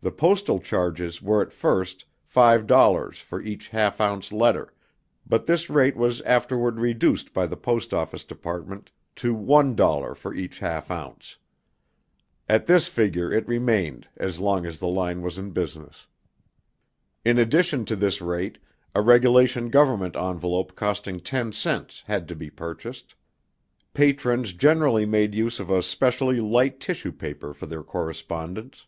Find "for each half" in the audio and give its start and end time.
3.20-4.00, 10.16-10.90